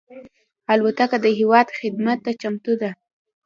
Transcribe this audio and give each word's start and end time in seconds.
الوتکه 0.71 1.17
د 1.25 1.27
هېواد 1.39 1.67
خدمت 1.79 2.17
ته 2.25 2.31
چمتو 2.41 2.73
ده. 2.81 2.91